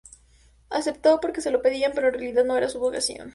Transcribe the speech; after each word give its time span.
Aceptó 0.71 1.19
porque 1.21 1.41
se 1.41 1.51
lo 1.51 1.61
pedían, 1.61 1.91
pero 1.93 2.07
en 2.07 2.15
realidad 2.15 2.43
no 2.43 2.57
era 2.57 2.69
su 2.69 2.79
vocación. 2.79 3.29